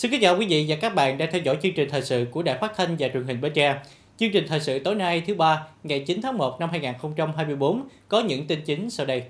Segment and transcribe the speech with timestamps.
[0.00, 2.26] Xin kính chào quý vị và các bạn đang theo dõi chương trình thời sự
[2.30, 3.78] của Đài Phát thanh và Truyền hình Bến Tre.
[4.16, 8.20] Chương trình thời sự tối nay thứ ba, ngày 9 tháng 1 năm 2024 có
[8.20, 9.22] những tin chính sau đây.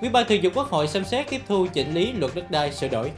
[0.00, 2.72] Ủy ban Thường vụ Quốc hội xem xét tiếp thu chỉnh lý luật đất đai
[2.72, 3.10] sửa đổi.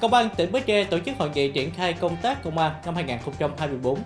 [0.00, 2.72] Công an tỉnh Bến Tre tổ chức hội nghị triển khai công tác công an
[2.84, 3.98] năm 2024.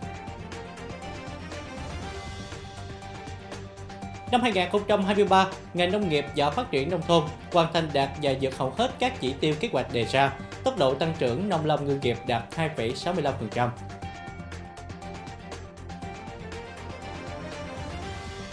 [4.33, 8.59] Năm 2023, ngành nông nghiệp và phát triển nông thôn hoàn thành đạt và vượt
[8.59, 10.33] hầu hết các chỉ tiêu kế hoạch đề ra,
[10.65, 13.69] tốc độ tăng trưởng nông lâm ngư nghiệp đạt 2,65%.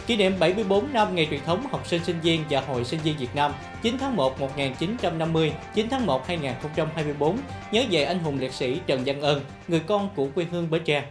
[0.07, 3.17] Kỷ niệm 74 năm ngày truyền thống học sinh sinh viên và Hội sinh viên
[3.17, 7.37] Việt Nam 9 tháng 1 1950, 9 tháng 1 2024
[7.71, 10.81] nhớ về anh hùng liệt sĩ Trần Văn Ơn, người con của quê hương Bến
[10.85, 11.03] Tre.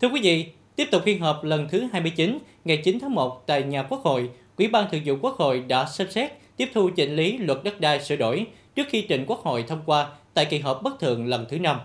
[0.00, 3.62] Thưa quý vị, tiếp tục phiên họp lần thứ 29 ngày 9 tháng 1 tại
[3.62, 7.16] nhà Quốc hội, Ủy ban Thường vụ Quốc hội đã xem xét tiếp thu chỉnh
[7.16, 10.58] lý luật đất đai sửa đổi trước khi trình Quốc hội thông qua tại kỳ
[10.58, 11.76] họp bất thường lần thứ 5.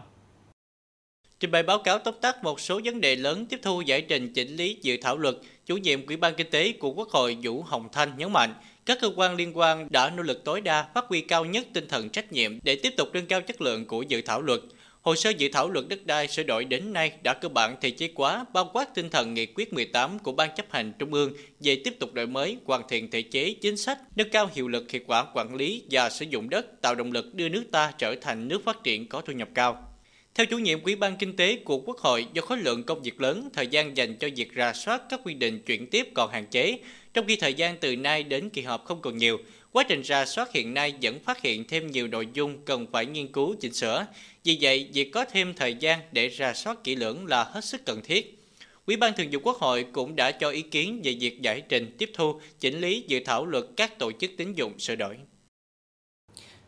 [1.39, 4.33] Trình bày báo cáo tóm tắt một số vấn đề lớn tiếp thu giải trình
[4.33, 7.63] chỉnh lý dự thảo luật, chủ nhiệm Ủy ban Kinh tế của Quốc hội Vũ
[7.63, 8.53] Hồng Thanh nhấn mạnh,
[8.85, 11.87] các cơ quan liên quan đã nỗ lực tối đa phát huy cao nhất tinh
[11.87, 14.59] thần trách nhiệm để tiếp tục nâng cao chất lượng của dự thảo luật.
[15.05, 17.91] Hồ sơ dự thảo luật đất đai sửa đổi đến nay đã cơ bản thể
[17.91, 21.33] chế quá, bao quát tinh thần nghị quyết 18 của Ban chấp hành Trung ương
[21.59, 24.91] về tiếp tục đổi mới, hoàn thiện thể chế, chính sách, nâng cao hiệu lực
[24.91, 28.15] hiệu quả quản lý và sử dụng đất, tạo động lực đưa nước ta trở
[28.15, 29.93] thành nước phát triển có thu nhập cao.
[30.35, 33.21] Theo chủ nhiệm Ủy ban Kinh tế của Quốc hội, do khối lượng công việc
[33.21, 36.45] lớn, thời gian dành cho việc rà soát các quy định chuyển tiếp còn hạn
[36.45, 36.79] chế,
[37.13, 39.37] trong khi thời gian từ nay đến kỳ họp không còn nhiều,
[39.75, 43.05] quá trình ra soát hiện nay vẫn phát hiện thêm nhiều nội dung cần phải
[43.05, 44.05] nghiên cứu chỉnh sửa.
[44.43, 47.85] Vì vậy, việc có thêm thời gian để ra soát kỹ lưỡng là hết sức
[47.85, 48.43] cần thiết.
[48.85, 51.95] Ủy ban Thường vụ Quốc hội cũng đã cho ý kiến về việc giải trình
[51.97, 55.17] tiếp thu, chỉnh lý dự thảo luật các tổ chức tín dụng sửa đổi.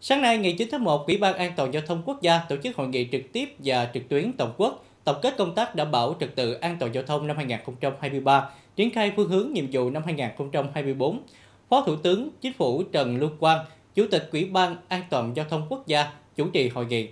[0.01, 2.56] Sáng nay, ngày 9 tháng 1, Ủy ban An toàn Giao thông Quốc gia tổ
[2.63, 5.91] chức hội nghị trực tiếp và trực tuyến toàn quốc tổng kết công tác đảm
[5.91, 9.90] bảo trật tự an toàn giao thông năm 2023, triển khai phương hướng nhiệm vụ
[9.90, 11.22] năm 2024.
[11.69, 15.45] Phó Thủ tướng Chính phủ Trần Lưu Quang, Chủ tịch Ủy ban An toàn Giao
[15.50, 17.07] thông Quốc gia chủ trì hội nghị.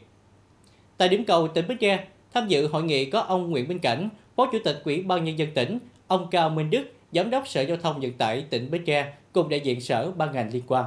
[0.97, 4.09] Tại điểm cầu tỉnh Bến Tre, tham dự hội nghị có ông Nguyễn Minh Cảnh,
[4.35, 7.61] Phó Chủ tịch Ủy ban Nhân dân tỉnh, ông Cao Minh Đức, Giám đốc Sở
[7.61, 10.85] Giao thông Vận tải tỉnh Bến Tre cùng đại diện sở ban ngành liên quan.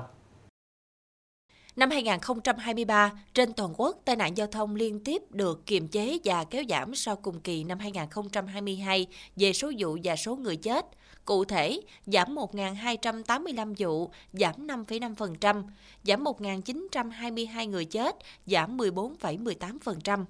[1.77, 6.45] Năm 2023, trên toàn quốc, tai nạn giao thông liên tiếp được kiềm chế và
[6.45, 9.07] kéo giảm so cùng kỳ năm 2022
[9.37, 10.87] về số vụ và số người chết.
[11.29, 15.63] Cụ thể, giảm 1.285 vụ, giảm 5,5%,
[16.05, 18.17] giảm 1.922 người chết,
[18.47, 20.25] giảm 14,18%.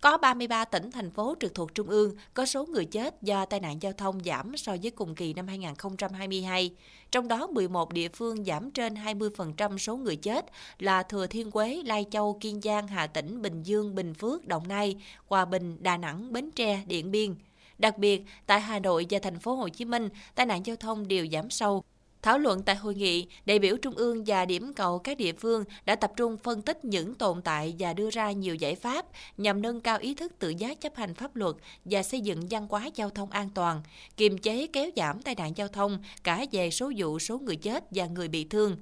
[0.00, 3.60] Có 33 tỉnh, thành phố trực thuộc Trung ương có số người chết do tai
[3.60, 6.70] nạn giao thông giảm so với cùng kỳ năm 2022.
[7.10, 10.46] Trong đó 11 địa phương giảm trên 20% số người chết
[10.78, 14.68] là Thừa Thiên Huế, Lai Châu, Kiên Giang, Hà Tĩnh, Bình Dương, Bình Phước, Đồng
[14.68, 17.34] Nai, Hòa Bình, Đà Nẵng, Bến Tre, Điện Biên.
[17.78, 21.08] Đặc biệt, tại Hà Nội và thành phố Hồ Chí Minh, tai nạn giao thông
[21.08, 21.84] đều giảm sâu,
[22.24, 25.64] Thảo luận tại hội nghị, đại biểu Trung ương và điểm cầu các địa phương
[25.86, 29.62] đã tập trung phân tích những tồn tại và đưa ra nhiều giải pháp nhằm
[29.62, 32.90] nâng cao ý thức tự giác chấp hành pháp luật và xây dựng văn hóa
[32.94, 33.82] giao thông an toàn,
[34.16, 37.84] kiềm chế kéo giảm tai nạn giao thông cả về số vụ, số người chết
[37.90, 38.76] và người bị thương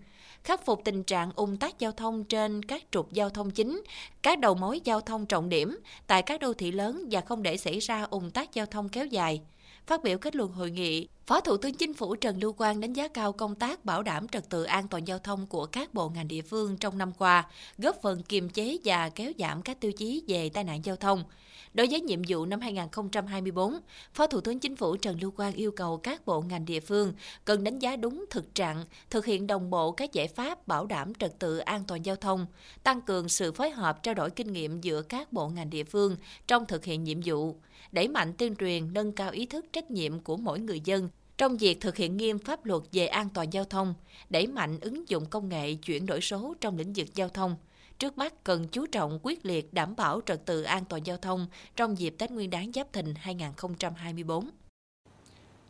[0.45, 3.83] khắc phục tình trạng ung tắc giao thông trên các trục giao thông chính,
[4.23, 7.57] các đầu mối giao thông trọng điểm tại các đô thị lớn và không để
[7.57, 9.41] xảy ra ung tắc giao thông kéo dài.
[9.87, 12.93] Phát biểu kết luận hội nghị, Phó Thủ tướng Chính phủ Trần Lưu Quang đánh
[12.93, 16.09] giá cao công tác bảo đảm trật tự an toàn giao thông của các bộ
[16.09, 17.47] ngành địa phương trong năm qua,
[17.79, 21.25] góp phần kiềm chế và kéo giảm các tiêu chí về tai nạn giao thông.
[21.75, 23.79] Đối với nhiệm vụ năm 2024,
[24.15, 27.13] Phó Thủ tướng Chính phủ Trần Lưu Quang yêu cầu các bộ ngành địa phương
[27.45, 31.15] cần đánh giá đúng thực trạng, thực hiện đồng bộ các giải pháp bảo đảm
[31.15, 32.47] trật tự an toàn giao thông,
[32.83, 36.17] tăng cường sự phối hợp trao đổi kinh nghiệm giữa các bộ ngành địa phương
[36.47, 37.57] trong thực hiện nhiệm vụ,
[37.93, 41.09] đẩy mạnh tuyên truyền nâng cao ý thức trách nhiệm của mỗi người dân
[41.39, 43.95] trong việc thực hiện nghiêm pháp luật về an toàn giao thông,
[44.31, 47.57] đẩy mạnh ứng dụng công nghệ chuyển đổi số trong lĩnh vực giao thông.
[48.03, 51.47] Trước mắt cần chú trọng quyết liệt đảm bảo trật tự an toàn giao thông
[51.77, 54.45] trong dịp Tết Nguyên đán Giáp Thìn 2024.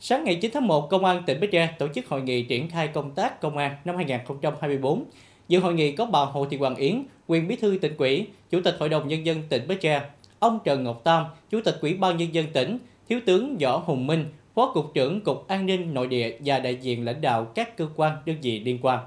[0.01, 2.71] Sáng ngày 9 tháng 1, Công an tỉnh Bến Tre tổ chức hội nghị triển
[2.71, 5.05] khai công tác công an năm 2024.
[5.49, 8.61] Dự hội nghị có bà Hồ Thị Hoàng Yến, quyền bí thư tỉnh ủy, Chủ
[8.65, 10.03] tịch Hội đồng Nhân dân tỉnh Bến Tre,
[10.39, 14.07] ông Trần Ngọc Tam, Chủ tịch Ủy ban Nhân dân tỉnh, Thiếu tướng Võ Hùng
[14.07, 14.25] Minh,
[14.55, 17.89] Phó Cục trưởng Cục An ninh Nội địa và đại diện lãnh đạo các cơ
[17.97, 18.99] quan đơn vị liên quan.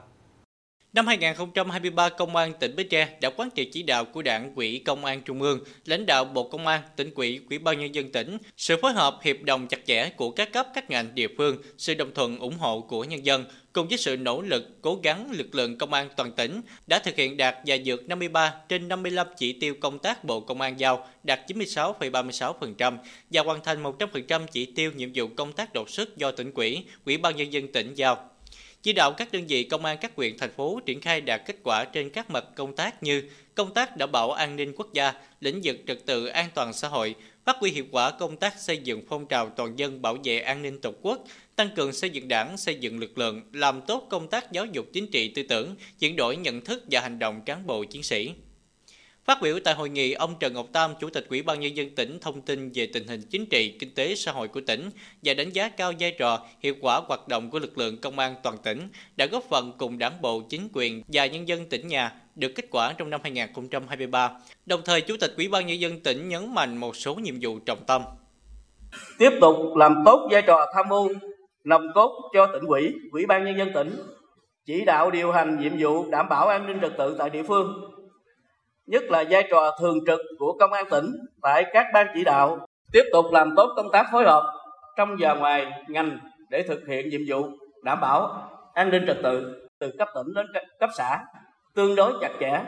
[0.96, 4.82] Năm 2023, Công an tỉnh Bến Tre đã quán triệt chỉ đạo của Đảng ủy
[4.86, 8.12] Công an Trung ương, lãnh đạo Bộ Công an, tỉnh ủy, Ủy ban nhân dân
[8.12, 11.58] tỉnh, sự phối hợp hiệp đồng chặt chẽ của các cấp các ngành địa phương,
[11.78, 15.32] sự đồng thuận ủng hộ của nhân dân cùng với sự nỗ lực cố gắng
[15.32, 19.28] lực lượng công an toàn tỉnh đã thực hiện đạt và vượt 53 trên 55
[19.38, 22.98] chỉ tiêu công tác Bộ Công an giao, đạt 96,36%
[23.32, 26.84] và hoàn thành 100% chỉ tiêu nhiệm vụ công tác đột xuất do tỉnh ủy,
[27.06, 28.30] Ủy ban nhân dân tỉnh giao.
[28.86, 31.56] Chỉ đạo các đơn vị công an các huyện thành phố triển khai đạt kết
[31.64, 33.24] quả trên các mặt công tác như
[33.56, 36.88] công tác đảm bảo an ninh quốc gia, lĩnh vực trật tự an toàn xã
[36.88, 37.16] hội,
[37.46, 40.62] phát huy hiệu quả công tác xây dựng phong trào toàn dân bảo vệ an
[40.62, 41.24] ninh tổ quốc,
[41.56, 44.86] tăng cường xây dựng đảng, xây dựng lực lượng, làm tốt công tác giáo dục
[44.94, 48.32] chính trị tư tưởng, chuyển đổi nhận thức và hành động cán bộ chiến sĩ.
[49.26, 51.96] Phát biểu tại hội nghị, ông Trần Ngọc Tam, Chủ tịch Ủy ban Nhân dân
[51.96, 54.90] tỉnh thông tin về tình hình chính trị, kinh tế, xã hội của tỉnh
[55.24, 58.36] và đánh giá cao vai trò, hiệu quả hoạt động của lực lượng công an
[58.44, 58.88] toàn tỉnh
[59.18, 62.66] đã góp phần cùng đảng bộ, chính quyền và nhân dân tỉnh nhà được kết
[62.72, 64.32] quả trong năm 2023.
[64.66, 67.60] Đồng thời, Chủ tịch Ủy ban Nhân dân tỉnh nhấn mạnh một số nhiệm vụ
[67.60, 68.02] trọng tâm.
[69.20, 71.10] Tiếp tục làm tốt vai trò tham mưu,
[71.64, 73.96] nòng cốt cho tỉnh ủy, Ủy ban Nhân dân tỉnh,
[74.66, 77.95] chỉ đạo điều hành nhiệm vụ đảm bảo an ninh trật tự tại địa phương,
[78.88, 81.12] nhất là vai trò thường trực của công an tỉnh
[81.42, 84.44] tại các ban chỉ đạo, tiếp tục làm tốt công tác phối hợp
[84.98, 87.50] trong và ngoài ngành để thực hiện nhiệm vụ
[87.84, 90.46] đảm bảo an ninh trật tự từ cấp tỉnh đến
[90.80, 91.20] cấp xã,
[91.76, 92.62] tương đối chặt chẽ,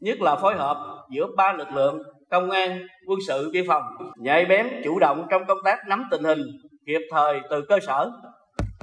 [0.00, 0.76] nhất là phối hợp
[1.10, 3.82] giữa ba lực lượng công an, quân sự, biên phòng,
[4.16, 6.42] nhạy bén chủ động trong công tác nắm tình hình,
[6.86, 8.10] kịp thời từ cơ sở.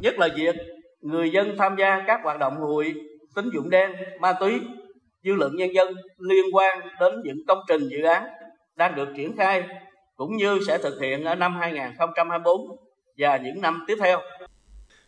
[0.01, 0.55] Nhất là việc
[1.01, 2.93] người dân tham gia các hoạt động hụi
[3.35, 4.61] tín dụng đen, ma túy
[5.27, 8.23] dư luận nhân dân liên quan đến những công trình dự án
[8.75, 9.63] đang được triển khai
[10.15, 12.61] cũng như sẽ thực hiện ở năm 2024
[13.17, 14.21] và những năm tiếp theo.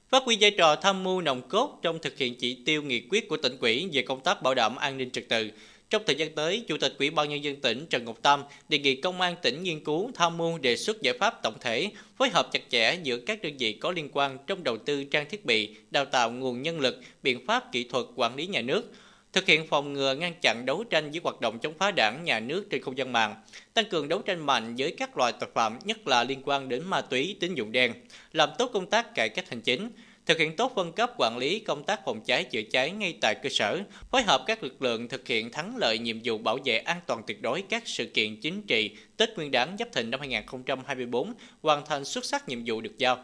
[0.10, 3.30] Phát huy vai trò tham mưu nòng cốt trong thực hiện chỉ tiêu nghị quyết
[3.30, 5.50] của tỉnh ủy về công tác bảo đảm an ninh trật tự.
[5.90, 8.80] Trong thời gian tới, Chủ tịch Ủy ban Nhân dân tỉnh Trần Ngọc Tâm đề
[8.80, 12.30] nghị Công an tỉnh nghiên cứu tham mưu đề xuất giải pháp tổng thể, phối
[12.30, 15.46] hợp chặt chẽ giữa các đơn vị có liên quan trong đầu tư trang thiết
[15.46, 18.92] bị, đào tạo nguồn nhân lực, biện pháp kỹ thuật quản lý nhà nước,
[19.34, 22.40] thực hiện phòng ngừa ngăn chặn đấu tranh với hoạt động chống phá đảng, nhà
[22.40, 23.36] nước trên không gian mạng,
[23.74, 26.84] tăng cường đấu tranh mạnh với các loại tội phạm, nhất là liên quan đến
[26.86, 27.94] ma túy, tín dụng đen,
[28.32, 29.90] làm tốt công tác cải cách hành chính,
[30.26, 33.36] thực hiện tốt phân cấp quản lý công tác phòng cháy chữa cháy ngay tại
[33.36, 33.80] cơ sở,
[34.12, 37.22] phối hợp các lực lượng thực hiện thắng lợi nhiệm vụ bảo vệ an toàn
[37.28, 41.86] tuyệt đối các sự kiện chính trị Tết Nguyên đán Giáp Thìn năm 2024, hoàn
[41.86, 43.18] thành xuất sắc nhiệm vụ được giao.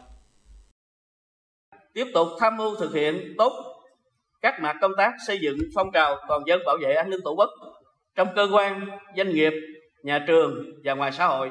[1.92, 3.75] Tiếp tục tham mưu thực hiện tốt
[4.42, 7.34] các mặt công tác xây dựng phong trào toàn dân bảo vệ an ninh tổ
[7.34, 7.50] quốc
[8.14, 8.86] trong cơ quan,
[9.16, 9.52] doanh nghiệp,
[10.02, 11.50] nhà trường và ngoài xã hội,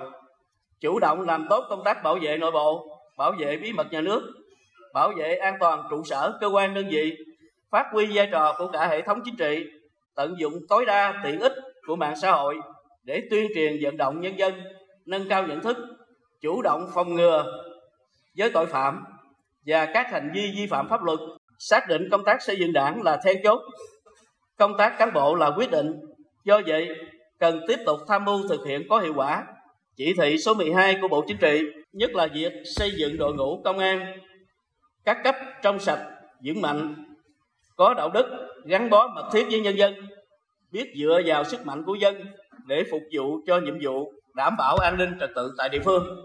[0.79, 4.01] chủ động làm tốt công tác bảo vệ nội bộ, bảo vệ bí mật nhà
[4.01, 4.21] nước,
[4.93, 7.17] bảo vệ an toàn trụ sở cơ quan đơn vị,
[7.69, 9.65] phát huy vai trò của cả hệ thống chính trị,
[10.15, 11.53] tận dụng tối đa tiện ích
[11.87, 12.55] của mạng xã hội
[13.03, 14.53] để tuyên truyền vận động nhân dân
[15.05, 15.77] nâng cao nhận thức,
[16.41, 17.63] chủ động phòng ngừa
[18.37, 19.03] với tội phạm
[19.65, 21.19] và các hành vi vi phạm pháp luật
[21.59, 23.61] xác định công tác xây dựng đảng là then chốt.
[24.57, 25.99] Công tác cán bộ là quyết định.
[26.43, 26.89] Do vậy,
[27.39, 29.43] cần tiếp tục tham mưu thực hiện có hiệu quả.
[29.95, 31.61] Chỉ thị số 12 của Bộ Chính trị,
[31.93, 34.19] nhất là việc xây dựng đội ngũ công an
[35.05, 36.05] các cấp trong sạch,
[36.45, 36.95] vững mạnh,
[37.75, 38.25] có đạo đức,
[38.65, 39.93] gắn bó mật thiết với nhân dân,
[40.71, 42.25] biết dựa vào sức mạnh của dân
[42.67, 46.24] để phục vụ cho nhiệm vụ đảm bảo an ninh trật tự tại địa phương.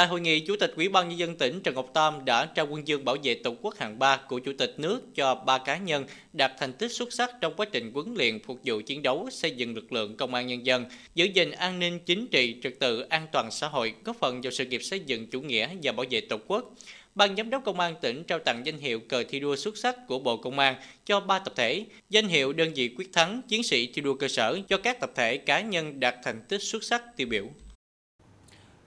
[0.00, 2.66] Tại hội nghị, Chủ tịch Ủy ban nhân dân tỉnh Trần Ngọc Tam đã trao
[2.66, 5.76] quân dương bảo vệ Tổ quốc hạng 3 của Chủ tịch nước cho ba cá
[5.76, 9.28] nhân đạt thành tích xuất sắc trong quá trình huấn luyện phục vụ chiến đấu
[9.32, 12.78] xây dựng lực lượng công an nhân dân, giữ gìn an ninh chính trị, trật
[12.78, 15.92] tự an toàn xã hội, góp phần vào sự nghiệp xây dựng chủ nghĩa và
[15.92, 16.74] bảo vệ Tổ quốc.
[17.14, 19.96] Ban giám đốc công an tỉnh trao tặng danh hiệu cờ thi đua xuất sắc
[20.06, 20.74] của Bộ Công an
[21.06, 24.28] cho ba tập thể, danh hiệu đơn vị quyết thắng chiến sĩ thi đua cơ
[24.28, 27.44] sở cho các tập thể cá nhân đạt thành tích xuất sắc tiêu biểu.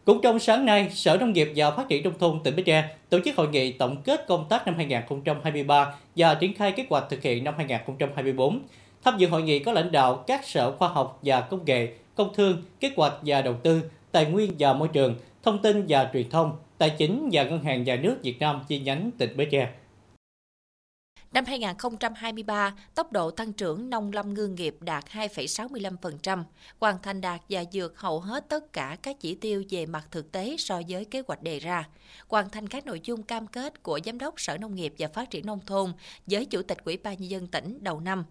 [0.06, 2.90] Cũng trong sáng nay, Sở Nông nghiệp và Phát triển Nông thôn tỉnh Bến Tre
[3.10, 7.04] tổ chức hội nghị tổng kết công tác năm 2023 và triển khai kế hoạch
[7.10, 8.60] thực hiện năm 2024.
[9.04, 12.34] Tham dự hội nghị có lãnh đạo các sở khoa học và công nghệ, công
[12.34, 13.82] thương, kế hoạch và đầu tư,
[14.12, 17.84] tài nguyên và môi trường, thông tin và truyền thông, tài chính và ngân hàng
[17.84, 19.70] nhà nước Việt Nam chi nhánh tỉnh Bến Tre.
[21.34, 26.44] Năm 2023, tốc độ tăng trưởng nông lâm ngư nghiệp đạt 2,65%,
[26.80, 30.32] hoàn thành đạt và vượt hầu hết tất cả các chỉ tiêu về mặt thực
[30.32, 31.90] tế so với kế hoạch đề ra,
[32.28, 35.30] hoàn thành các nội dung cam kết của Giám đốc Sở Nông nghiệp và Phát
[35.30, 35.94] triển Nông thôn
[36.26, 38.26] với Chủ tịch Ủy ban Nhân dân tỉnh đầu năm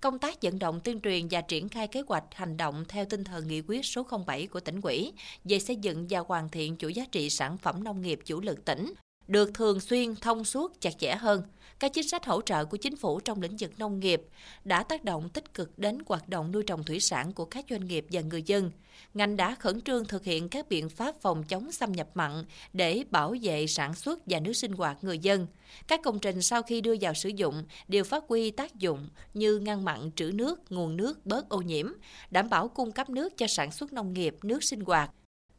[0.00, 3.24] công tác vận động tuyên truyền và triển khai kế hoạch hành động theo tinh
[3.24, 5.12] thần nghị quyết số 07 của tỉnh ủy
[5.44, 8.64] về xây dựng và hoàn thiện chuỗi giá trị sản phẩm nông nghiệp chủ lực
[8.64, 8.92] tỉnh
[9.28, 11.42] được thường xuyên thông suốt chặt chẽ hơn.
[11.80, 14.22] Các chính sách hỗ trợ của chính phủ trong lĩnh vực nông nghiệp
[14.64, 17.86] đã tác động tích cực đến hoạt động nuôi trồng thủy sản của các doanh
[17.86, 18.70] nghiệp và người dân.
[19.14, 23.04] Ngành đã khẩn trương thực hiện các biện pháp phòng chống xâm nhập mặn để
[23.10, 25.46] bảo vệ sản xuất và nước sinh hoạt người dân.
[25.88, 29.58] Các công trình sau khi đưa vào sử dụng đều phát huy tác dụng như
[29.58, 31.92] ngăn mặn trữ nước, nguồn nước bớt ô nhiễm,
[32.30, 35.10] đảm bảo cung cấp nước cho sản xuất nông nghiệp, nước sinh hoạt,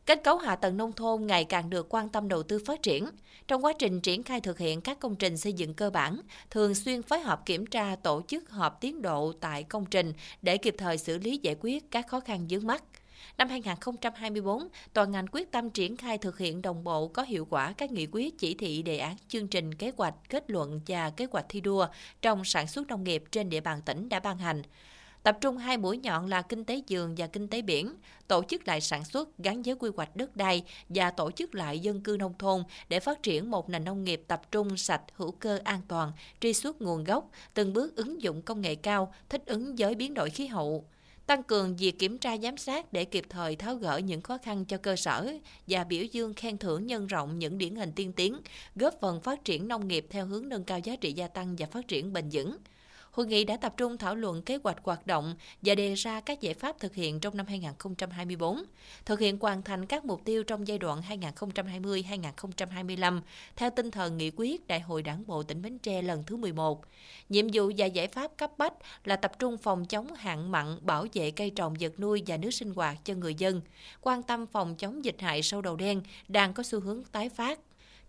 [0.06, 3.06] Kết cấu hạ tầng nông thôn ngày càng được quan tâm đầu tư phát triển.
[3.48, 6.75] Trong quá trình triển khai thực hiện các công trình xây dựng cơ bản, thường
[6.75, 10.75] xuyên phối hợp kiểm tra tổ chức họp tiến độ tại công trình để kịp
[10.77, 12.84] thời xử lý giải quyết các khó khăn vướng mắt.
[13.38, 17.74] Năm 2024, toàn ngành quyết tâm triển khai thực hiện đồng bộ có hiệu quả
[17.77, 21.27] các nghị quyết chỉ thị đề án chương trình kế hoạch kết luận và kế
[21.32, 21.88] hoạch thi đua
[22.22, 24.62] trong sản xuất nông nghiệp trên địa bàn tỉnh đã ban hành
[25.23, 27.93] tập trung hai mũi nhọn là kinh tế giường và kinh tế biển,
[28.27, 31.79] tổ chức lại sản xuất gắn với quy hoạch đất đai và tổ chức lại
[31.79, 35.31] dân cư nông thôn để phát triển một nền nông nghiệp tập trung sạch, hữu
[35.31, 36.11] cơ an toàn,
[36.41, 40.13] truy xuất nguồn gốc, từng bước ứng dụng công nghệ cao, thích ứng với biến
[40.13, 40.85] đổi khí hậu
[41.29, 44.65] tăng cường việc kiểm tra giám sát để kịp thời tháo gỡ những khó khăn
[44.65, 45.33] cho cơ sở
[45.67, 48.38] và biểu dương khen thưởng nhân rộng những điển hình tiên tiến,
[48.75, 51.65] góp phần phát triển nông nghiệp theo hướng nâng cao giá trị gia tăng và
[51.65, 52.57] phát triển bền vững.
[53.12, 56.42] Hội nghị đã tập trung thảo luận kế hoạch hoạt động và đề ra các
[56.42, 58.63] giải pháp thực hiện trong năm 2024,
[59.06, 63.22] thực hiện hoàn thành các mục tiêu trong giai đoạn 2020-2025
[63.56, 66.86] theo tinh thần nghị quyết Đại hội Đảng bộ tỉnh Bến Tre lần thứ 11.
[67.30, 68.74] Nhiệm vụ và giải pháp cấp bách
[69.04, 72.51] là tập trung phòng chống hạn mặn, bảo vệ cây trồng vật nuôi và nước
[72.51, 73.62] sinh hoạt cho người dân,
[74.01, 77.60] quan tâm phòng chống dịch hại sâu đầu đen đang có xu hướng tái phát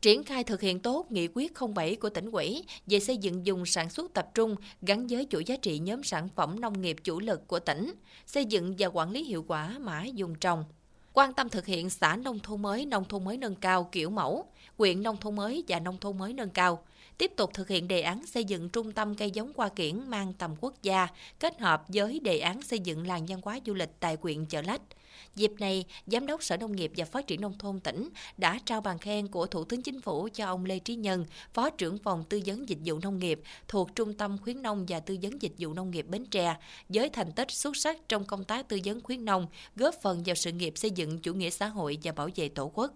[0.02, 3.66] triển khai thực hiện tốt nghị quyết 07 của tỉnh ủy về xây dựng dùng
[3.66, 7.21] sản xuất tập trung gắn với chuỗi giá trị nhóm sản phẩm nông nghiệp chủ
[7.21, 7.95] lực của tỉnh,
[8.26, 10.64] xây dựng và quản lý hiệu quả mã dùng trồng.
[11.12, 14.45] Quan tâm thực hiện xã nông thôn mới, nông thôn mới nâng cao kiểu mẫu,
[14.76, 16.85] quyện nông thôn mới và nông thôn mới nâng cao.
[17.19, 20.33] Tiếp tục thực hiện đề án xây dựng trung tâm cây giống hoa kiển mang
[20.33, 23.90] tầm quốc gia, kết hợp với đề án xây dựng làng văn hóa du lịch
[24.00, 24.83] tại quyện Chợ Lách–
[25.37, 28.80] Dịp này, Giám đốc Sở Nông nghiệp và Phát triển Nông thôn tỉnh đã trao
[28.80, 32.25] bằng khen của Thủ tướng Chính phủ cho ông Lê Trí Nhân, Phó trưởng phòng
[32.28, 35.52] tư vấn dịch vụ nông nghiệp thuộc Trung tâm khuyến nông và tư vấn dịch
[35.58, 36.56] vụ nông nghiệp Bến Tre,
[36.88, 39.46] với thành tích xuất sắc trong công tác tư vấn khuyến nông,
[39.76, 42.70] góp phần vào sự nghiệp xây dựng chủ nghĩa xã hội và bảo vệ Tổ
[42.75, 42.92] quốc.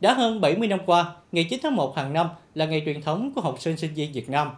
[0.00, 3.32] Đã hơn 70 năm qua, ngày 9 tháng 1 hàng năm là ngày truyền thống
[3.34, 4.50] của học sinh sinh viên Việt Nam.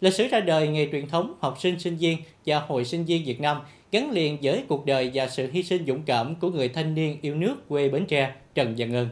[0.00, 3.24] Lịch sử ra đời ngày truyền thống học sinh sinh viên và hội sinh viên
[3.24, 3.60] Việt Nam
[3.96, 7.18] gắn liền với cuộc đời và sự hy sinh dũng cảm của người thanh niên
[7.22, 9.08] yêu nước quê Bến Tre Trần Văn Ơn.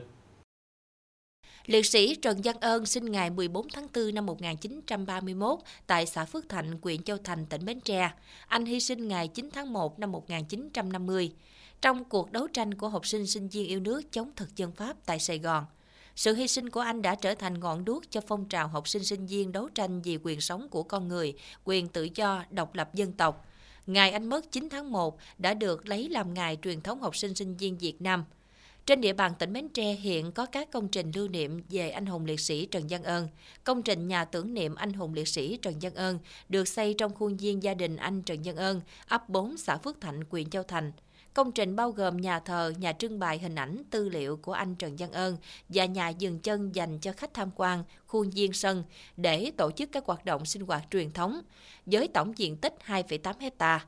[1.67, 6.49] Liệt sĩ Trần Văn Ơn sinh ngày 14 tháng 4 năm 1931 tại xã Phước
[6.49, 8.11] Thạnh, huyện Châu Thành, tỉnh Bến Tre.
[8.47, 11.33] Anh hy sinh ngày 9 tháng 1 năm 1950
[11.83, 14.97] trong cuộc đấu tranh của học sinh sinh viên yêu nước chống thực dân Pháp
[15.07, 15.65] tại Sài Gòn.
[16.17, 19.05] Sự hy sinh của anh đã trở thành ngọn đuốc cho phong trào học sinh
[19.05, 22.95] sinh viên đấu tranh vì quyền sống của con người, quyền tự do, độc lập
[22.95, 23.47] dân tộc–
[23.87, 27.35] Ngày anh mất 9 tháng 1 đã được lấy làm ngày truyền thống học sinh
[27.35, 28.25] sinh viên Việt Nam.
[28.87, 32.07] Trên địa bàn tỉnh Bến Tre hiện có các công trình lưu niệm về anh
[32.07, 33.29] hùng liệt sĩ Trần Văn Ơn.
[33.65, 37.15] Công trình nhà tưởng niệm anh hùng liệt sĩ Trần Văn Ơn được xây trong
[37.15, 40.63] khuôn viên gia đình anh Trần Văn Ơn, ấp 4 xã Phước Thạnh, huyện Châu
[40.63, 40.93] Thành.
[41.35, 44.75] Công trình bao gồm nhà thờ, nhà trưng bày hình ảnh, tư liệu của anh
[44.75, 45.37] Trần Văn Ơn
[45.69, 48.85] và nhà dừng chân dành cho khách tham quan, khuôn viên sân
[49.17, 51.41] để tổ chức các hoạt động sinh hoạt truyền thống
[51.87, 53.87] với tổng diện tích 2,8 hecta.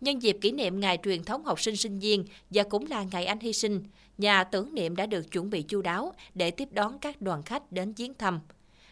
[0.00, 3.26] Nhân dịp kỷ niệm ngày truyền thống học sinh sinh viên và cũng là ngày
[3.26, 3.84] anh hy sinh,
[4.18, 7.72] nhà tưởng niệm đã được chuẩn bị chu đáo để tiếp đón các đoàn khách
[7.72, 8.40] đến viếng thăm.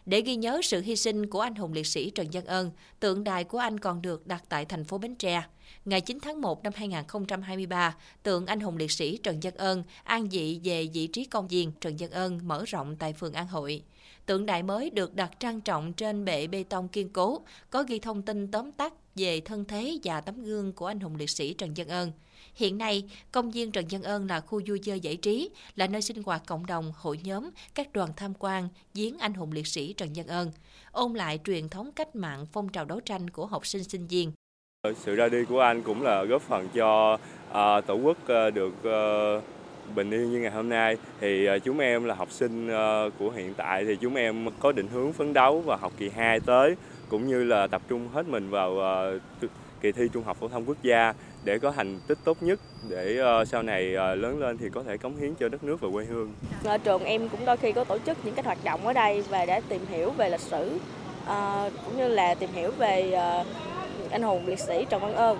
[0.06, 3.24] Để ghi nhớ sự hy sinh của anh hùng liệt sĩ Trần Văn Ơn, tượng
[3.24, 5.42] đài của anh còn được đặt tại thành phố Bến Tre.
[5.84, 10.28] Ngày 9 tháng 1 năm 2023, tượng anh hùng liệt sĩ Trần Văn Ơn an
[10.28, 13.82] vị về vị trí công viên Trần Văn Ơn mở rộng tại phường An Hội.
[14.26, 17.98] Tượng đài mới được đặt trang trọng trên bệ bê tông kiên cố, có ghi
[17.98, 21.54] thông tin tóm tắt về thân thế và tấm gương của anh hùng liệt sĩ
[21.54, 22.12] Trần Văn Ơn.
[22.54, 26.02] Hiện nay, công viên Trần Văn Ơn là khu vui chơi giải trí, là nơi
[26.02, 29.92] sinh hoạt cộng đồng, hội nhóm, các đoàn tham quan, giếng anh hùng liệt sĩ
[29.92, 30.52] Trần Văn Ơn,
[30.92, 34.32] ôn lại truyền thống cách mạng phong trào đấu tranh của học sinh sinh viên.
[34.82, 37.18] Ờ, sự ra đi của anh cũng là góp phần cho
[37.50, 39.42] uh, Tổ quốc uh, được uh,
[39.94, 42.68] bình yên như ngày hôm nay thì chúng em là học sinh
[43.18, 46.40] của hiện tại thì chúng em có định hướng phấn đấu vào học kỳ 2
[46.40, 46.74] tới
[47.08, 48.76] cũng như là tập trung hết mình vào
[49.80, 53.18] kỳ thi trung học phổ thông quốc gia để có thành tích tốt nhất để
[53.40, 55.88] uh, sau này uh, lớn lên thì có thể cống hiến cho đất nước và
[55.92, 56.32] quê hương.
[56.64, 59.24] Ở trường em cũng đôi khi có tổ chức những cái hoạt động ở đây
[59.28, 60.78] và để tìm hiểu về lịch sử
[61.24, 63.46] uh, cũng như là tìm hiểu về uh,
[64.10, 65.38] anh hùng liệt sĩ Trần Văn Ơn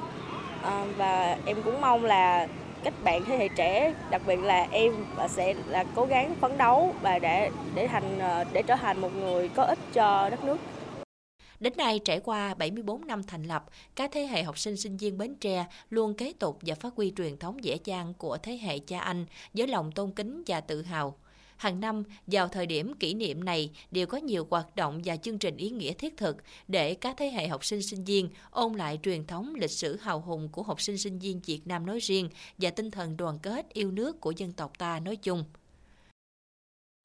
[0.62, 2.48] à, và em cũng mong là
[2.84, 6.58] các bạn thế hệ trẻ, đặc biệt là em và sẽ là cố gắng phấn
[6.58, 10.44] đấu và để để thành à, để trở thành một người có ích cho đất
[10.44, 10.58] nước.
[11.60, 13.64] Đến nay, trải qua 74 năm thành lập,
[13.96, 17.12] các thế hệ học sinh sinh viên Bến Tre luôn kế tục và phát huy
[17.16, 20.82] truyền thống dễ dàng của thế hệ cha anh với lòng tôn kính và tự
[20.82, 21.16] hào.
[21.60, 25.38] Hàng năm, vào thời điểm kỷ niệm này đều có nhiều hoạt động và chương
[25.38, 26.36] trình ý nghĩa thiết thực
[26.68, 30.20] để các thế hệ học sinh sinh viên ôn lại truyền thống lịch sử hào
[30.20, 33.68] hùng của học sinh sinh viên Việt Nam nói riêng và tinh thần đoàn kết
[33.72, 35.44] yêu nước của dân tộc ta nói chung.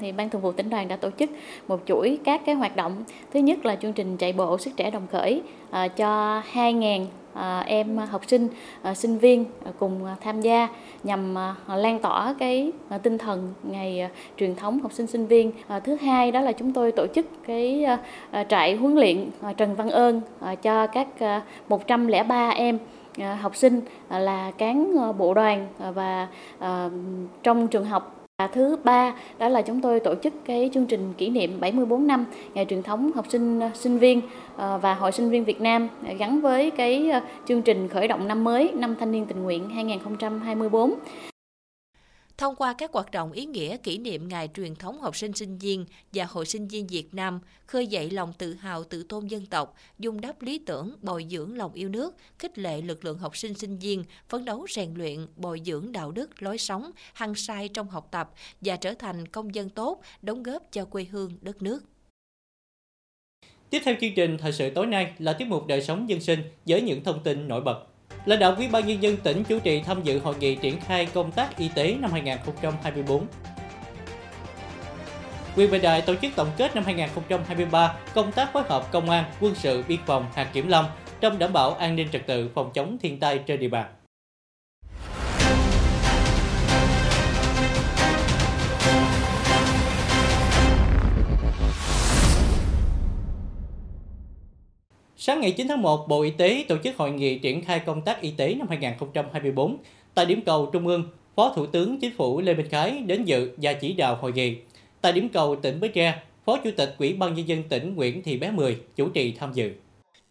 [0.01, 1.29] Thì Ban Thường vụ tỉnh đoàn đã tổ chức
[1.67, 3.03] một chuỗi các cái hoạt động.
[3.33, 7.59] Thứ nhất là chương trình chạy bộ sức trẻ đồng khởi à, cho 2.000 à,
[7.59, 8.47] em học sinh,
[8.81, 10.67] à, sinh viên à, cùng à, tham gia
[11.03, 15.27] nhằm à, lan tỏa cái à, tinh thần ngày à, truyền thống học sinh sinh
[15.27, 15.51] viên.
[15.67, 17.97] À, thứ hai đó là chúng tôi tổ chức cái à,
[18.31, 22.77] à trại huấn luyện à, Trần Văn Ơn à, cho các à, 103 em
[23.17, 26.27] à, học sinh là cán bộ đoàn và
[27.43, 31.13] trong trường học và thứ ba, đó là chúng tôi tổ chức cái chương trình
[31.17, 34.21] kỷ niệm 74 năm ngày truyền thống học sinh ờ, sinh viên
[34.57, 37.11] ờ, và hội sinh viên Việt Nam ờ, gắn với cái
[37.47, 40.93] chương trình khởi động năm mới, năm thanh niên tình nguyện 2024.
[42.37, 45.57] Thông qua các hoạt động ý nghĩa kỷ niệm ngày truyền thống học sinh sinh
[45.57, 49.45] viên và hội sinh viên Việt Nam, khơi dậy lòng tự hào tự tôn dân
[49.45, 53.37] tộc, dung đắp lý tưởng, bồi dưỡng lòng yêu nước, khích lệ lực lượng học
[53.37, 57.67] sinh sinh viên, phấn đấu rèn luyện, bồi dưỡng đạo đức, lối sống, hăng sai
[57.67, 61.61] trong học tập và trở thành công dân tốt, đóng góp cho quê hương, đất
[61.61, 61.83] nước.
[63.69, 66.39] Tiếp theo chương trình thời sự tối nay là tiết mục đời sống dân sinh
[66.65, 67.83] với những thông tin nổi bật.
[68.25, 71.07] Lãnh đạo Ủy ban nhân dân tỉnh chủ trì tham dự hội nghị triển khai
[71.13, 73.27] công tác y tế năm 2024.
[75.55, 79.23] Quyền Bình Đại tổ chức tổng kết năm 2023 công tác phối hợp công an,
[79.39, 80.85] quân sự, biên phòng, hạt kiểm lâm
[81.21, 83.85] trong đảm bảo an ninh trật tự, phòng chống thiên tai trên địa bàn.
[95.27, 98.01] Sáng ngày 9 tháng 1, Bộ Y tế tổ chức hội nghị triển khai công
[98.01, 99.77] tác y tế năm 2024.
[100.13, 101.03] Tại điểm cầu Trung ương,
[101.35, 104.55] Phó Thủ tướng Chính phủ Lê Minh Khái đến dự và chỉ đạo hội nghị.
[105.01, 106.13] Tại điểm cầu tỉnh Bến Tre,
[106.45, 109.53] Phó Chủ tịch Ủy ban Nhân dân tỉnh Nguyễn Thị Bé Mười chủ trì tham
[109.53, 109.71] dự.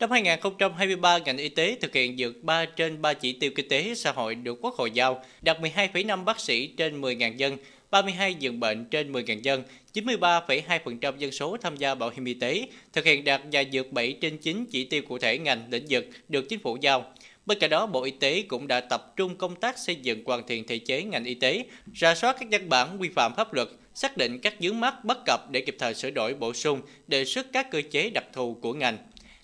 [0.00, 3.94] Năm 2023, ngành y tế thực hiện vượt 3 trên 3 chỉ tiêu kinh tế
[3.94, 7.56] xã hội được Quốc hội giao, đạt 12,5 bác sĩ trên 10.000 dân,
[7.94, 9.62] 32 giường bệnh trên 10.000 dân,
[9.94, 14.12] 93,2% dân số tham gia bảo hiểm y tế, thực hiện đạt và vượt 7
[14.20, 17.12] trên 9 chỉ tiêu cụ thể ngành lĩnh vực được chính phủ giao.
[17.46, 20.46] Bên cạnh đó, Bộ Y tế cũng đã tập trung công tác xây dựng hoàn
[20.46, 23.68] thiện thể chế ngành y tế, ra soát các văn bản quy phạm pháp luật,
[23.94, 27.24] xác định các vướng mắc bất cập để kịp thời sửa đổi bổ sung, đề
[27.24, 28.98] xuất các cơ chế đặc thù của ngành.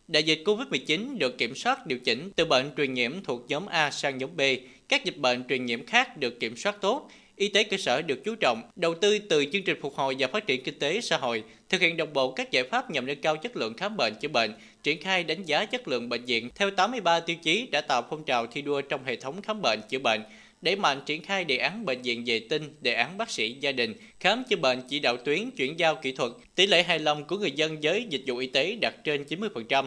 [0.09, 3.91] Đại dịch COVID-19 được kiểm soát điều chỉnh từ bệnh truyền nhiễm thuộc nhóm A
[3.91, 4.41] sang nhóm B,
[4.89, 7.11] các dịch bệnh truyền nhiễm khác được kiểm soát tốt,
[7.41, 10.29] y tế cơ sở được chú trọng, đầu tư từ chương trình phục hồi và
[10.29, 13.21] phát triển kinh tế xã hội, thực hiện đồng bộ các giải pháp nhằm nâng
[13.21, 16.51] cao chất lượng khám bệnh chữa bệnh, triển khai đánh giá chất lượng bệnh viện
[16.55, 19.81] theo 83 tiêu chí đã tạo phong trào thi đua trong hệ thống khám bệnh
[19.89, 20.23] chữa bệnh,
[20.63, 23.73] đẩy mạnh triển khai đề án bệnh viện vệ tinh, đề án bác sĩ gia
[23.73, 27.25] đình, khám chữa bệnh chỉ đạo tuyến chuyển giao kỹ thuật, tỷ lệ hài lòng
[27.25, 29.85] của người dân với dịch vụ y tế đạt trên 90%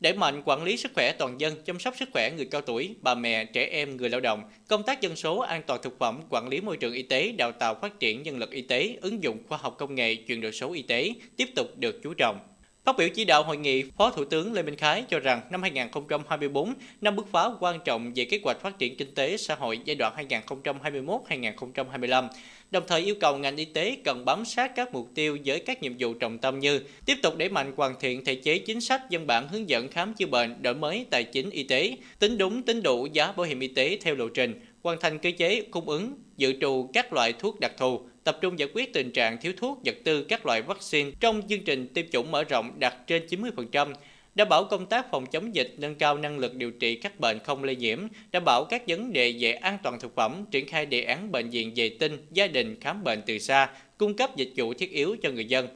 [0.00, 2.94] để mạnh quản lý sức khỏe toàn dân, chăm sóc sức khỏe người cao tuổi,
[3.00, 6.20] bà mẹ, trẻ em, người lao động, công tác dân số, an toàn thực phẩm,
[6.30, 9.22] quản lý môi trường y tế, đào tạo phát triển nhân lực y tế, ứng
[9.22, 12.38] dụng khoa học công nghệ, chuyển đổi số y tế tiếp tục được chú trọng.
[12.86, 15.62] Phát biểu chỉ đạo hội nghị, Phó Thủ tướng Lê Minh Khái cho rằng năm
[15.62, 19.80] 2024 năm bước phá quan trọng về kế hoạch phát triển kinh tế xã hội
[19.84, 22.28] giai đoạn 2021-2025
[22.70, 25.82] đồng thời yêu cầu ngành y tế cần bám sát các mục tiêu với các
[25.82, 29.10] nhiệm vụ trọng tâm như tiếp tục đẩy mạnh hoàn thiện thể chế chính sách
[29.10, 32.62] dân bản hướng dẫn khám chữa bệnh, đổi mới tài chính y tế, tính đúng
[32.62, 35.88] tính đủ giá bảo hiểm y tế theo lộ trình, hoàn thành cơ chế cung
[35.88, 39.52] ứng, dự trù các loại thuốc đặc thù, tập trung giải quyết tình trạng thiếu
[39.56, 43.26] thuốc vật tư các loại vaccine trong chương trình tiêm chủng mở rộng đạt trên
[43.26, 43.94] 90%,
[44.34, 47.38] đảm bảo công tác phòng chống dịch, nâng cao năng lực điều trị các bệnh
[47.38, 47.98] không lây nhiễm,
[48.32, 51.50] đảm bảo các vấn đề về an toàn thực phẩm, triển khai đề án bệnh
[51.50, 55.16] viện vệ tinh, gia đình khám bệnh từ xa, cung cấp dịch vụ thiết yếu
[55.22, 55.68] cho người dân.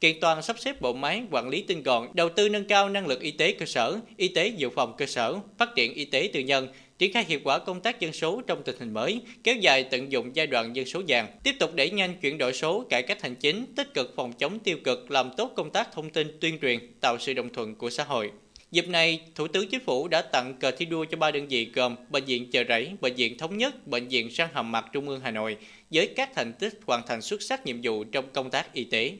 [0.00, 3.06] Kiện toàn sắp xếp bộ máy quản lý tinh gọn, đầu tư nâng cao năng
[3.06, 6.30] lực y tế cơ sở, y tế dự phòng cơ sở, phát triển y tế
[6.32, 6.68] tư nhân,
[6.98, 10.12] triển khai hiệu quả công tác dân số trong tình hình mới, kéo dài tận
[10.12, 13.22] dụng giai đoạn dân số vàng, tiếp tục đẩy nhanh chuyển đổi số, cải cách
[13.22, 16.58] hành chính, tích cực phòng chống tiêu cực, làm tốt công tác thông tin tuyên
[16.62, 18.30] truyền, tạo sự đồng thuận của xã hội.
[18.70, 21.70] Dịp này, Thủ tướng Chính phủ đã tặng cờ thi đua cho ba đơn vị
[21.74, 25.08] gồm Bệnh viện Chợ Rẫy, Bệnh viện Thống nhất, Bệnh viện Sang Hàm Mặt Trung
[25.08, 25.56] ương Hà Nội
[25.90, 29.12] với các thành tích hoàn thành xuất sắc nhiệm vụ trong công tác y tế.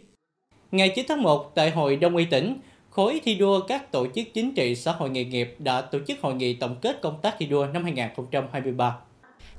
[0.71, 2.57] Ngày 9 tháng 1, tại Hội Đông y tỉnh,
[2.97, 6.21] Khối thi đua các tổ chức chính trị xã hội nghề nghiệp đã tổ chức
[6.21, 8.97] hội nghị tổng kết công tác thi đua năm 2023.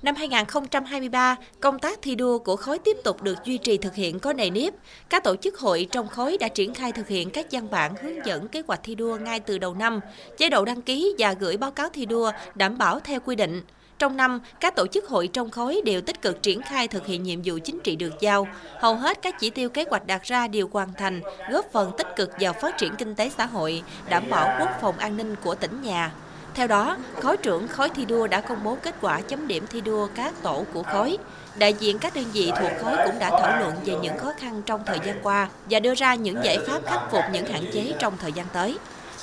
[0.01, 4.19] Năm 2023, công tác thi đua của khối tiếp tục được duy trì thực hiện
[4.19, 4.73] có nề nếp.
[5.09, 8.25] Các tổ chức hội trong khối đã triển khai thực hiện các văn bản hướng
[8.25, 9.99] dẫn kế hoạch thi đua ngay từ đầu năm,
[10.37, 13.61] chế độ đăng ký và gửi báo cáo thi đua đảm bảo theo quy định.
[13.99, 17.23] Trong năm, các tổ chức hội trong khối đều tích cực triển khai thực hiện
[17.23, 18.47] nhiệm vụ chính trị được giao.
[18.79, 22.15] Hầu hết các chỉ tiêu kế hoạch đặt ra đều hoàn thành, góp phần tích
[22.15, 25.55] cực vào phát triển kinh tế xã hội, đảm bảo quốc phòng an ninh của
[25.55, 26.11] tỉnh nhà.
[26.53, 29.81] Theo đó, khối trưởng khối thi đua đã công bố kết quả chấm điểm thi
[29.81, 31.17] đua các tổ của khối.
[31.55, 34.61] Đại diện các đơn vị thuộc khối cũng đã thảo luận về những khó khăn
[34.65, 37.93] trong thời gian qua và đưa ra những giải pháp khắc phục những hạn chế
[37.99, 38.77] trong thời gian tới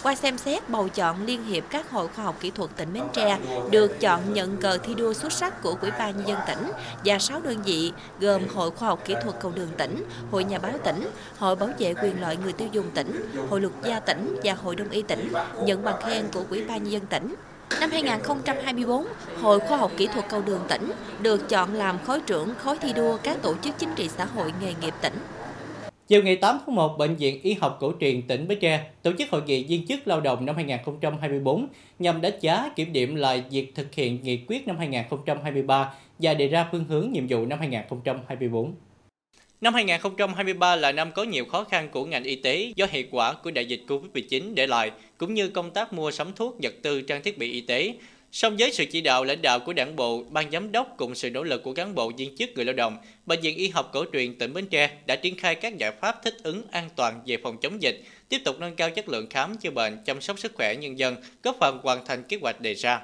[0.05, 3.03] qua xem xét bầu chọn Liên hiệp các hội khoa học kỹ thuật tỉnh Bến
[3.13, 3.39] Tre
[3.71, 6.71] được chọn nhận cờ thi đua xuất sắc của Ủy ban nhân dân tỉnh
[7.05, 10.59] và 6 đơn vị gồm Hội khoa học kỹ thuật cầu đường tỉnh, Hội nhà
[10.59, 14.41] báo tỉnh, Hội bảo vệ quyền lợi người tiêu dùng tỉnh, Hội luật gia tỉnh
[14.45, 17.35] và Hội đông y tỉnh nhận bằng khen của Ủy ban nhân dân tỉnh.
[17.81, 19.07] Năm 2024,
[19.43, 22.93] Hội Khoa học Kỹ thuật Cầu Đường tỉnh được chọn làm khối trưởng khối thi
[22.93, 25.15] đua các tổ chức chính trị xã hội nghề nghiệp tỉnh.
[26.09, 29.13] Chiều ngày 8 tháng 1, Bệnh viện Y học cổ truyền tỉnh Bến Tre tổ
[29.19, 31.67] chức hội nghị viên chức lao động năm 2024
[31.99, 36.49] nhằm đánh giá kiểm điểm lại việc thực hiện nghị quyết năm 2023 và đề
[36.49, 38.75] ra phương hướng nhiệm vụ năm 2024.
[39.61, 43.33] Năm 2023 là năm có nhiều khó khăn của ngành y tế do hệ quả
[43.33, 47.03] của đại dịch Covid-19 để lại, cũng như công tác mua sắm thuốc, vật tư,
[47.03, 47.95] trang thiết bị y tế,
[48.35, 51.31] Song với sự chỉ đạo lãnh đạo của đảng bộ, ban giám đốc cùng sự
[51.31, 54.05] nỗ lực của cán bộ viên chức người lao động, Bệnh viện Y học cổ
[54.13, 57.37] truyền tỉnh Bến Tre đã triển khai các giải pháp thích ứng an toàn về
[57.43, 60.53] phòng chống dịch, tiếp tục nâng cao chất lượng khám chữa bệnh, chăm sóc sức
[60.55, 63.01] khỏe nhân dân, góp phần hoàn thành kế hoạch đề ra.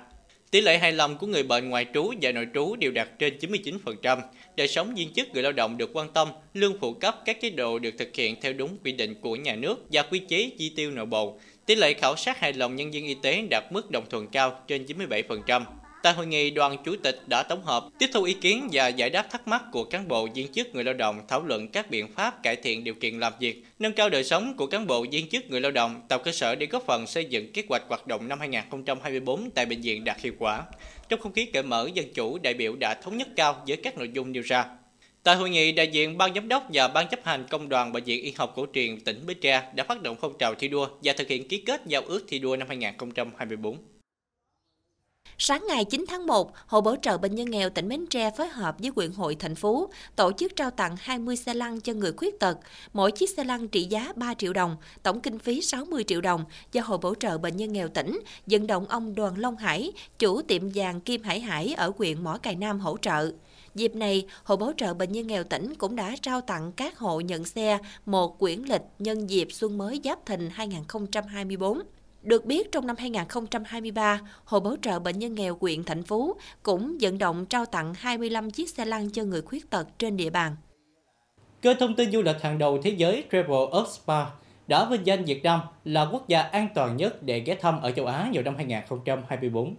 [0.50, 3.38] Tỷ lệ hài lòng của người bệnh ngoại trú và nội trú đều đạt trên
[3.38, 4.18] 99%.
[4.56, 7.50] Đời sống viên chức người lao động được quan tâm, lương phụ cấp các chế
[7.50, 10.72] độ được thực hiện theo đúng quy định của nhà nước và quy chế chi
[10.76, 11.38] tiêu nội bộ.
[11.70, 14.60] Tỷ lệ khảo sát hài lòng nhân viên y tế đạt mức đồng thuận cao
[14.66, 15.62] trên 97%.
[16.02, 19.10] Tại hội nghị, đoàn chủ tịch đã tổng hợp, tiếp thu ý kiến và giải
[19.10, 22.08] đáp thắc mắc của cán bộ viên chức người lao động, thảo luận các biện
[22.14, 25.28] pháp cải thiện điều kiện làm việc, nâng cao đời sống của cán bộ viên
[25.28, 28.06] chức người lao động, tạo cơ sở để góp phần xây dựng kế hoạch hoạt
[28.06, 30.62] động năm 2024 tại bệnh viện đạt hiệu quả.
[31.08, 33.98] Trong không khí cởi mở dân chủ, đại biểu đã thống nhất cao với các
[33.98, 34.64] nội dung nêu ra.
[35.22, 38.04] Tại hội nghị, đại diện ban giám đốc và ban chấp hành công đoàn bệnh
[38.04, 40.88] viện y học cổ truyền tỉnh Bến Tre đã phát động phong trào thi đua
[41.02, 43.76] và thực hiện ký kết giao ước thi đua năm 2024.
[45.42, 48.48] Sáng ngày 9 tháng 1, Hội Bảo trợ Bệnh nhân nghèo tỉnh Bến Tre phối
[48.48, 52.12] hợp với huyện hội thành phố tổ chức trao tặng 20 xe lăn cho người
[52.12, 52.58] khuyết tật.
[52.92, 56.44] Mỗi chiếc xe lăn trị giá 3 triệu đồng, tổng kinh phí 60 triệu đồng
[56.72, 60.42] do Hội Bảo trợ Bệnh nhân nghèo tỉnh vận động ông Đoàn Long Hải, chủ
[60.42, 63.32] tiệm vàng Kim Hải Hải ở huyện Mỏ Cày Nam hỗ trợ.
[63.74, 67.20] Dịp này, Hội Bảo trợ Bệnh nhân nghèo tỉnh cũng đã trao tặng các hộ
[67.20, 71.82] nhận xe một quyển lịch nhân dịp xuân mới Giáp Thìn 2024.
[72.22, 76.96] Được biết, trong năm 2023, Hội Bảo trợ Bệnh nhân nghèo quyện thành phố cũng
[77.00, 80.56] vận động trao tặng 25 chiếc xe lăn cho người khuyết tật trên địa bàn.
[81.62, 84.24] Cơ thông tin du lịch hàng đầu thế giới Travel of Spa
[84.66, 87.90] đã vinh danh Việt Nam là quốc gia an toàn nhất để ghé thăm ở
[87.90, 89.74] châu Á vào năm 2024.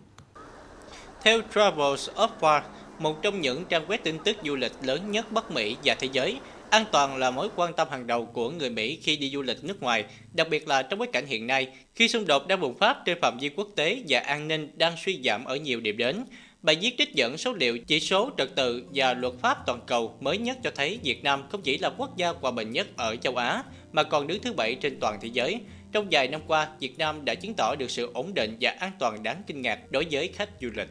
[1.22, 2.62] Theo Travels of Spa,
[3.00, 6.08] một trong những trang web tin tức du lịch lớn nhất Bắc Mỹ và thế
[6.12, 6.40] giới.
[6.72, 9.64] An toàn là mối quan tâm hàng đầu của người Mỹ khi đi du lịch
[9.64, 12.78] nước ngoài, đặc biệt là trong bối cảnh hiện nay, khi xung đột đang bùng
[12.78, 15.98] phát trên phạm vi quốc tế và an ninh đang suy giảm ở nhiều điểm
[15.98, 16.24] đến.
[16.62, 20.18] Bài viết trích dẫn số liệu chỉ số trật tự và luật pháp toàn cầu
[20.20, 23.16] mới nhất cho thấy Việt Nam không chỉ là quốc gia hòa bình nhất ở
[23.16, 25.60] châu Á, mà còn đứng thứ bảy trên toàn thế giới.
[25.92, 28.92] Trong vài năm qua, Việt Nam đã chứng tỏ được sự ổn định và an
[29.00, 30.90] toàn đáng kinh ngạc đối với khách du lịch.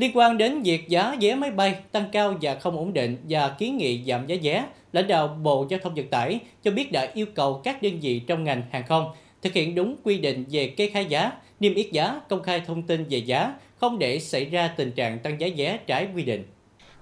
[0.00, 3.48] Liên quan đến việc giá vé máy bay tăng cao và không ổn định và
[3.48, 7.10] kiến nghị giảm giá vé, lãnh đạo Bộ Giao thông Vận tải cho biết đã
[7.14, 9.10] yêu cầu các đơn vị trong ngành hàng không
[9.42, 12.82] thực hiện đúng quy định về kê khai giá, niêm yết giá, công khai thông
[12.82, 16.44] tin về giá, không để xảy ra tình trạng tăng giá vé trái quy định.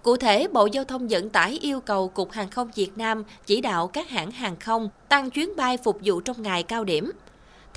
[0.03, 3.61] Cụ thể, Bộ Giao thông Vận tải yêu cầu Cục Hàng không Việt Nam chỉ
[3.61, 7.11] đạo các hãng hàng không tăng chuyến bay phục vụ trong ngày cao điểm,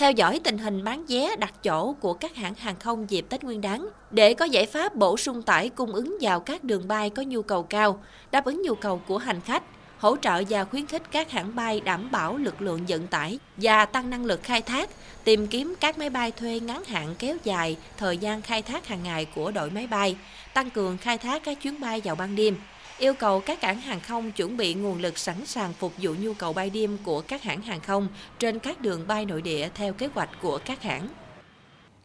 [0.01, 3.43] theo dõi tình hình bán vé đặt chỗ của các hãng hàng không dịp Tết
[3.43, 3.87] Nguyên đán.
[4.11, 7.41] Để có giải pháp bổ sung tải cung ứng vào các đường bay có nhu
[7.41, 9.63] cầu cao, đáp ứng nhu cầu của hành khách,
[9.97, 13.85] hỗ trợ và khuyến khích các hãng bay đảm bảo lực lượng vận tải và
[13.85, 14.89] tăng năng lực khai thác,
[15.23, 19.03] tìm kiếm các máy bay thuê ngắn hạn kéo dài thời gian khai thác hàng
[19.03, 20.15] ngày của đội máy bay,
[20.53, 22.55] tăng cường khai thác các chuyến bay vào ban đêm,
[23.01, 26.33] yêu cầu các hãng hàng không chuẩn bị nguồn lực sẵn sàng phục vụ nhu
[26.33, 28.07] cầu bay đêm của các hãng hàng không
[28.39, 31.07] trên các đường bay nội địa theo kế hoạch của các hãng.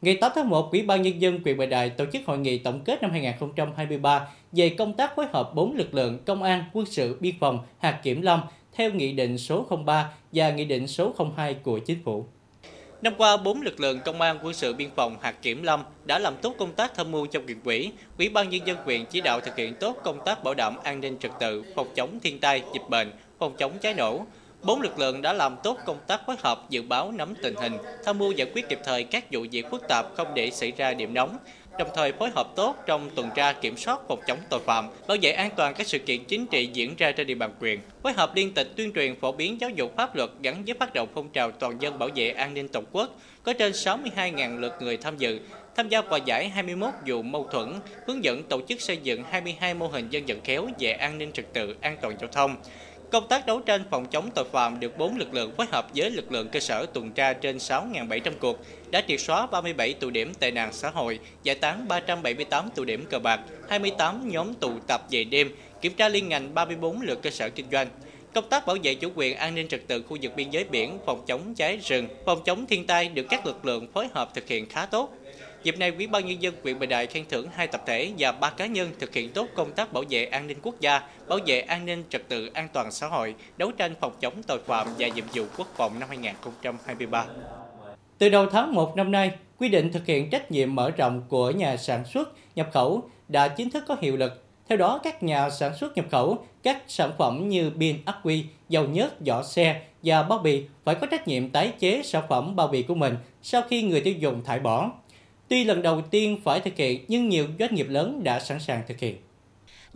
[0.03, 2.59] Ngày 8 tháng 1, Ủy ban Nhân dân huyện Bình Đại tổ chức hội nghị
[2.59, 6.87] tổng kết năm 2023 về công tác phối hợp 4 lực lượng công an, quân
[6.87, 8.41] sự, biên phòng, hạt kiểm lâm
[8.73, 12.27] theo Nghị định số 03 và Nghị định số 02 của Chính phủ.
[13.07, 16.19] Năm qua, bốn lực lượng công an, quân sự, biên phòng, hạt kiểm lâm đã
[16.19, 17.91] làm tốt công tác tham mưu trong quyền quỹ.
[18.19, 21.01] Ủy ban nhân dân huyện chỉ đạo thực hiện tốt công tác bảo đảm an
[21.01, 24.27] ninh trật tự, phòng chống thiên tai, dịch bệnh, phòng chống cháy nổ.
[24.63, 27.73] Bốn lực lượng đã làm tốt công tác phối hợp dự báo nắm tình hình,
[28.05, 30.95] tham mưu giải quyết kịp thời các vụ việc phức tạp không để xảy ra
[30.95, 31.39] điểm nóng,
[31.79, 35.17] đồng thời phối hợp tốt trong tuần tra kiểm soát phòng chống tội phạm, bảo
[35.23, 38.13] vệ an toàn các sự kiện chính trị diễn ra trên địa bàn huyện, phối
[38.13, 41.09] hợp liên tịch tuyên truyền phổ biến giáo dục pháp luật gắn với phát động
[41.15, 44.97] phong trào toàn dân bảo vệ an ninh tổ quốc, có trên 62.000 lượt người
[44.97, 45.41] tham dự,
[45.77, 47.73] tham gia hòa giải 21 vụ mâu thuẫn,
[48.07, 51.33] hướng dẫn tổ chức xây dựng 22 mô hình dân vận khéo về an ninh
[51.33, 52.57] trật tự, an toàn giao thông.
[53.11, 56.11] Công tác đấu tranh phòng chống tội phạm được 4 lực lượng phối hợp với
[56.11, 58.59] lực lượng cơ sở tuần tra trên 6.700 cuộc,
[58.91, 63.05] đã triệt xóa 37 tụ điểm tệ nạn xã hội, giải tán 378 tụ điểm
[63.11, 67.31] cờ bạc, 28 nhóm tụ tập về đêm, kiểm tra liên ngành 34 lượt cơ
[67.31, 67.89] sở kinh doanh.
[68.35, 70.99] Công tác bảo vệ chủ quyền an ninh trật tự khu vực biên giới biển,
[71.07, 74.49] phòng chống cháy rừng, phòng chống thiên tai được các lực lượng phối hợp thực
[74.49, 75.11] hiện khá tốt.
[75.67, 78.33] Dịp này, Ủy ban nhân dân huyện Bình Đại khen thưởng hai tập thể và
[78.33, 81.39] ba cá nhân thực hiện tốt công tác bảo vệ an ninh quốc gia, bảo
[81.47, 84.87] vệ an ninh trật tự an toàn xã hội, đấu tranh phòng chống tội phạm
[84.99, 87.27] và nhiệm vụ quốc phòng năm 2023.
[88.19, 91.51] Từ đầu tháng 1 năm nay, quy định thực hiện trách nhiệm mở rộng của
[91.51, 94.43] nhà sản xuất, nhập khẩu đã chính thức có hiệu lực.
[94.69, 98.45] Theo đó, các nhà sản xuất nhập khẩu các sản phẩm như pin ắc quy,
[98.69, 102.57] dầu nhớt, vỏ xe và bao bì phải có trách nhiệm tái chế sản phẩm
[102.57, 104.91] bao bì của mình sau khi người tiêu dùng thải bỏ.
[105.49, 108.83] Tuy lần đầu tiên phải thực hiện nhưng nhiều doanh nghiệp lớn đã sẵn sàng
[108.89, 109.17] thực hiện.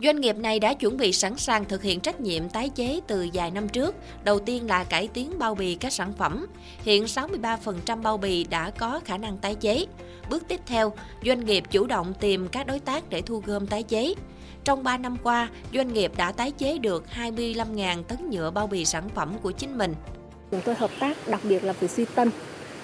[0.03, 3.27] Doanh nghiệp này đã chuẩn bị sẵn sàng thực hiện trách nhiệm tái chế từ
[3.33, 3.95] vài năm trước.
[4.23, 6.47] Đầu tiên là cải tiến bao bì các sản phẩm.
[6.83, 9.85] Hiện 63% bao bì đã có khả năng tái chế.
[10.29, 10.93] Bước tiếp theo,
[11.25, 14.13] doanh nghiệp chủ động tìm các đối tác để thu gom tái chế.
[14.63, 18.85] Trong 3 năm qua, doanh nghiệp đã tái chế được 25.000 tấn nhựa bao bì
[18.85, 19.95] sản phẩm của chính mình.
[20.51, 22.29] Chúng tôi hợp tác đặc biệt là với Duy Tân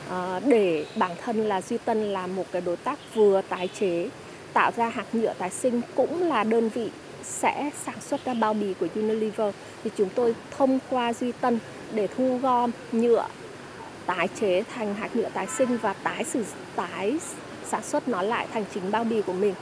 [0.09, 4.09] Ờ, để bản thân là Duy Tân là một cái đối tác vừa tái chế
[4.53, 6.89] tạo ra hạt nhựa tái sinh cũng là đơn vị
[7.23, 11.59] sẽ sản xuất ra bao bì của Unilever thì chúng tôi thông qua Duy Tân
[11.93, 13.27] để thu gom nhựa
[14.05, 16.43] tái chế thành hạt nhựa tái sinh và tái sử
[16.75, 17.17] tái
[17.65, 19.53] sản xuất nó lại thành chính bao bì của mình.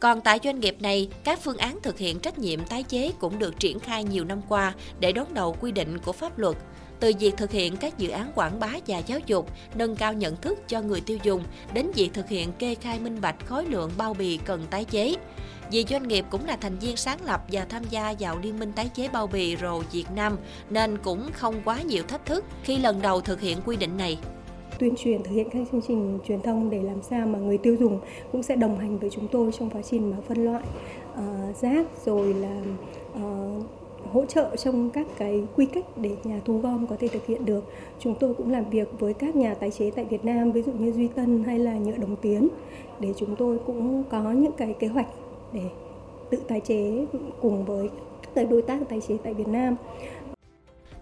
[0.00, 3.38] Còn tại doanh nghiệp này, các phương án thực hiện trách nhiệm tái chế cũng
[3.38, 6.56] được triển khai nhiều năm qua để đón đầu quy định của pháp luật
[7.02, 10.36] từ việc thực hiện các dự án quảng bá và giáo dục, nâng cao nhận
[10.36, 11.42] thức cho người tiêu dùng
[11.74, 15.14] đến việc thực hiện kê khai minh bạch khối lượng bao bì cần tái chế.
[15.70, 18.72] Vì doanh nghiệp cũng là thành viên sáng lập và tham gia vào Liên minh
[18.72, 20.36] tái chế bao bì Rồ Việt Nam
[20.70, 24.18] nên cũng không quá nhiều thách thức khi lần đầu thực hiện quy định này
[24.78, 27.76] tuyên truyền thực hiện các chương trình truyền thông để làm sao mà người tiêu
[27.80, 28.00] dùng
[28.32, 30.62] cũng sẽ đồng hành với chúng tôi trong quá trình mà phân loại
[31.12, 32.62] uh, rác rồi là
[33.12, 33.81] uh,
[34.12, 37.44] hỗ trợ trong các cái quy cách để nhà thu gom có thể thực hiện
[37.44, 37.64] được.
[37.98, 40.72] Chúng tôi cũng làm việc với các nhà tái chế tại Việt Nam, ví dụ
[40.72, 42.48] như Duy Tân hay là Nhựa Đồng Tiến
[43.00, 45.08] để chúng tôi cũng có những cái kế hoạch
[45.52, 45.62] để
[46.30, 47.06] tự tái chế
[47.40, 47.90] cùng với
[48.34, 49.76] các đối tác tái chế tại Việt Nam.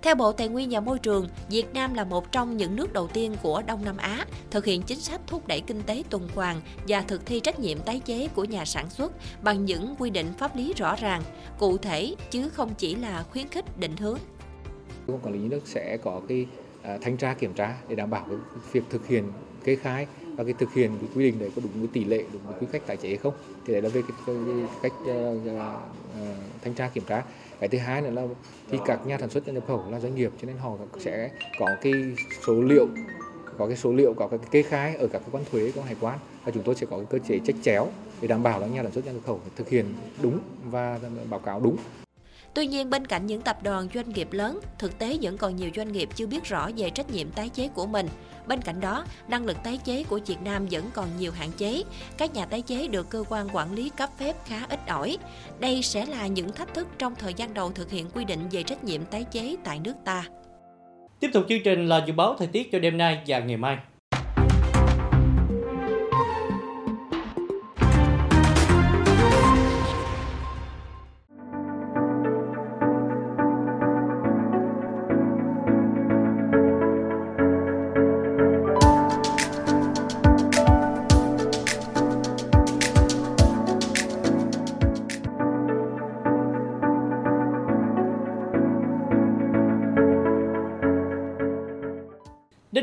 [0.02, 3.08] Theo Bộ Tài nguyên và Môi trường, Việt Nam là một trong những nước đầu
[3.08, 6.60] tiên của Đông Nam Á thực hiện chính sách thúc đẩy kinh tế tuần hoàn
[6.88, 10.26] và thực thi trách nhiệm tái chế của nhà sản xuất bằng những quy định
[10.38, 11.22] pháp lý rõ ràng,
[11.58, 14.18] cụ thể chứ không chỉ là khuyến khích định hướng.
[15.06, 16.46] Cơ quan quản lý nhà nước sẽ có cái
[16.82, 18.26] à, thanh tra kiểm tra để đảm bảo
[18.72, 19.32] việc thực hiện
[19.64, 22.24] kê khai và cái thực hiện cái quy định đấy có đúng với tỷ lệ
[22.32, 23.34] đúng với quy cách tái chế hay không
[23.66, 27.22] thì đấy là về cái, cái, cái cách uh, uh, thanh tra kiểm tra
[27.60, 28.26] cái thứ hai nữa là
[28.70, 31.66] thì các nhà sản xuất nhập khẩu là doanh nghiệp, cho nên họ sẽ có
[31.82, 31.92] cái
[32.46, 32.86] số liệu,
[33.58, 35.86] có cái số liệu, có cái kê khai ở các cơ quan thuế của quan
[35.86, 37.88] hải quan và chúng tôi sẽ có cái cơ chế trách chéo
[38.20, 41.60] để đảm bảo là nhà sản xuất nhập khẩu thực hiện đúng và báo cáo
[41.60, 41.76] đúng.
[42.54, 45.70] Tuy nhiên, bên cạnh những tập đoàn doanh nghiệp lớn, thực tế vẫn còn nhiều
[45.76, 48.08] doanh nghiệp chưa biết rõ về trách nhiệm tái chế của mình.
[48.46, 51.82] Bên cạnh đó, năng lực tái chế của Việt Nam vẫn còn nhiều hạn chế.
[52.16, 55.18] Các nhà tái chế được cơ quan quản lý cấp phép khá ít ỏi.
[55.58, 58.62] Đây sẽ là những thách thức trong thời gian đầu thực hiện quy định về
[58.62, 60.24] trách nhiệm tái chế tại nước ta.
[61.20, 63.78] Tiếp tục chương trình là dự báo thời tiết cho đêm nay và ngày mai.